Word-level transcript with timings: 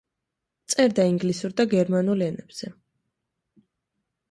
წერდა 0.73 1.05
ინგლისურ 1.09 1.53
და 1.61 1.67
გერმანულ 1.75 2.25
ენებზე. 2.31 2.73